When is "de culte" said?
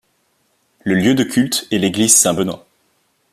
1.13-1.67